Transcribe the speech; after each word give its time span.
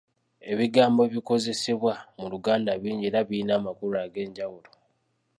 Ebigambo 0.51 0.99
ebikozesebwa 1.07 1.93
mu 2.19 2.25
Lugnda 2.31 2.71
bingi 2.81 3.05
era 3.09 3.19
birina 3.29 3.53
amakulu 3.59 3.95
ag'enjawulo. 4.05 4.69